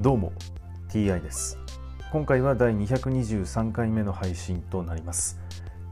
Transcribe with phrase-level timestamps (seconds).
[0.00, 0.32] どうも
[0.88, 1.58] TI です。
[2.10, 5.38] 今回は第223回目の配信となります。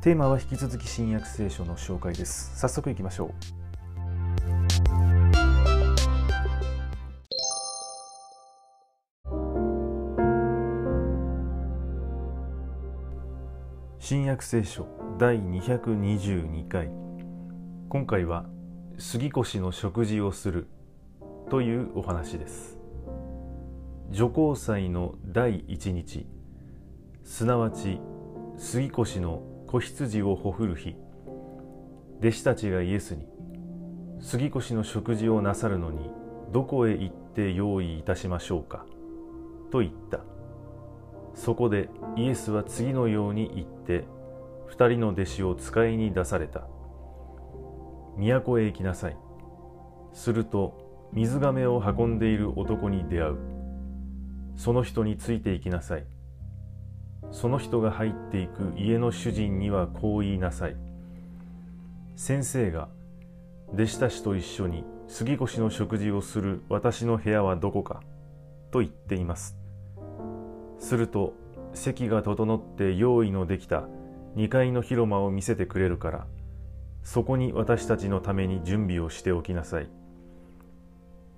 [0.01, 2.59] テーマは引き続き新約聖書の紹介です。
[2.59, 3.35] 早速いきましょう。
[13.99, 14.87] 新約聖書
[15.19, 16.91] 第222回。
[17.91, 18.47] 今回は
[18.97, 20.67] 杉越の食事をする
[21.51, 22.78] というお話です。
[24.11, 26.27] 女皇祭の第一日
[27.25, 28.01] すなわち
[28.57, 30.97] 杉越の子羊をほふる日
[32.21, 33.27] 弟子たちがイエスに
[34.21, 36.11] 杉越の食事をなさるのに
[36.55, 38.87] どこへ行って用意いたしましょうか
[39.71, 40.21] と言った。
[41.35, 44.07] そこでイエスは次のように言って
[44.67, 46.67] 二人の弟子を使いに出された。
[48.17, 49.17] 都へ行きなさい。
[50.15, 53.58] すると水がめを運んでいる男に出会う。
[54.59, 56.05] その人について行きなさい。
[57.31, 60.77] その人が入っていく家の主人にはこう言いなさい。
[62.17, 62.89] 先生が
[63.73, 68.03] 弟子たちと一緒に杉越の食事をする私の部屋はどこか
[68.73, 69.57] と言っています。
[70.81, 71.35] すると
[71.73, 73.85] 席が整って用意のできた
[74.35, 76.27] 2階の広間を見せてくれるから
[77.05, 79.89] そこに私たちのために準備をしておきなさい。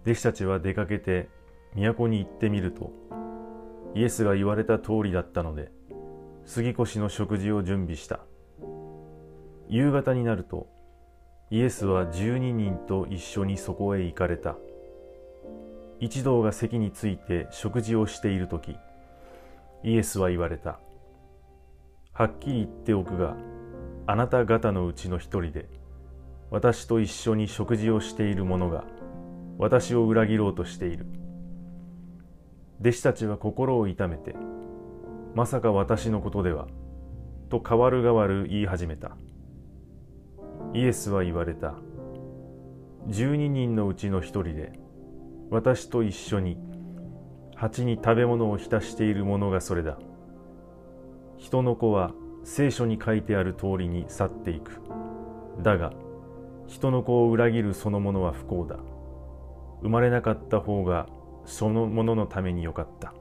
[0.06, 1.28] 弟子たちは出かけて
[1.74, 2.92] 都に行ってみると
[3.94, 5.70] イエスが言われた通りだったので
[6.44, 8.20] 杉越の食事を準備した
[9.68, 10.68] 夕方になると
[11.50, 14.56] イエスは12人と一緒にそこへ行かれた
[16.00, 18.76] 一同が席について食事をしている時
[19.82, 20.78] イエスは言われた。
[22.12, 23.36] はっきり言っておくが、
[24.06, 25.68] あなた方のうちの一人で、
[26.50, 28.84] 私と一緒に食事をしている者が、
[29.58, 31.06] 私を裏切ろうとしている。
[32.81, 34.34] 弟子たちは心を痛めて、
[35.34, 36.66] まさか私のことでは、
[37.50, 39.16] と代わる代わる言い始めた。
[40.72, 41.75] イエスは言われた。
[43.06, 44.72] 十二人のうちの一人で、
[45.50, 46.56] 私と一緒に
[47.54, 49.99] 鉢に食べ物を浸しているものがそれだ。
[51.37, 52.12] 人の子は
[52.44, 54.81] 聖書に書いてある通りに去っていく。
[55.62, 55.93] だが、
[56.66, 58.78] 人の子を裏切るそのものは不幸だ。
[59.83, 61.06] 生まれなかった方が
[61.50, 63.12] そのもののためによかった。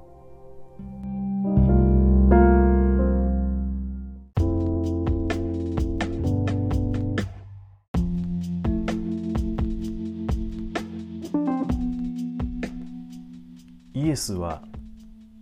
[13.93, 14.61] イエスは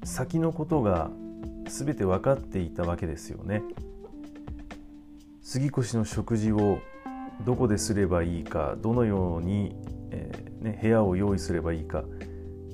[0.04, 1.12] 先のことが
[1.66, 3.64] 全て分かっていたわけですよね。
[5.42, 6.80] 杉越の食事を
[7.46, 9.76] どこですればいいかどのように、
[10.12, 12.04] えー、ね、部屋を用意すればいいか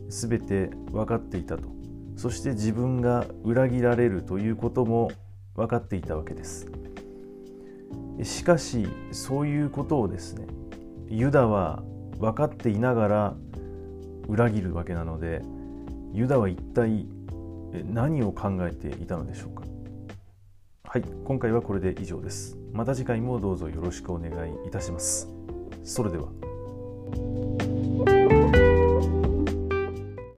[0.09, 1.69] 全て分かっていたと。
[2.15, 5.11] そして自分が裏切られるということも
[5.55, 6.67] 分かっていたわけです。
[8.21, 10.45] しかしそういうことをですね
[11.09, 11.81] ユダは
[12.19, 13.35] 分かっていながら
[14.27, 15.41] 裏切るわけなので
[16.13, 17.07] ユダは一体
[17.91, 19.63] 何を考えていたのでしょうか？
[20.83, 22.55] はい今回はこれで以上です。
[22.71, 25.27] また次回もどうぞよろしくお願いいたします。
[25.83, 26.27] それでは。